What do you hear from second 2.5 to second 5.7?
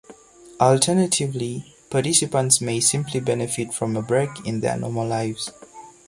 may simply benefit from a break in their normal lives.